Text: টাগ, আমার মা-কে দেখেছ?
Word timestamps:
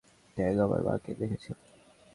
টাগ, 0.37 0.55
আমার 0.57 0.81
মা-কে 0.81 1.11
দেখেছ? 1.15 1.45